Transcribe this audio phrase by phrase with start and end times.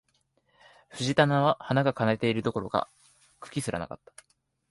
[0.89, 2.89] 藤棚は花が枯れているどころか、
[3.39, 4.11] 蔓すらなかった